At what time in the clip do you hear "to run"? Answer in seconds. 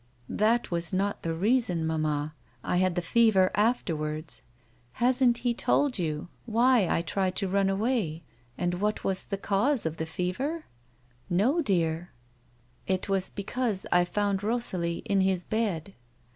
7.35-7.69